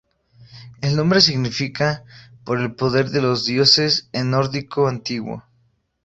El 0.81 0.95
nombre 0.95 1.21
significa 1.21 2.03
"Por 2.43 2.59
el 2.59 2.73
poder 2.73 3.09
de 3.11 3.21
los 3.21 3.45
dioses" 3.45 4.09
en 4.13 4.31
nórdico 4.31 4.87
antiguo. 4.87 5.45